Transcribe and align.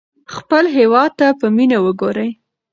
خپل 0.35 0.63
هېواد 0.77 1.11
ته 1.19 1.27
په 1.39 1.47
مینه 1.55 1.77
وګورئ. 1.85 2.29